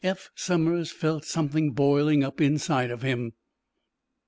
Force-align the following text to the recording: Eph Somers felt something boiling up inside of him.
Eph 0.03 0.31
Somers 0.33 0.91
felt 0.91 1.25
something 1.25 1.73
boiling 1.73 2.23
up 2.23 2.41
inside 2.41 2.89
of 2.89 3.03
him. 3.03 3.33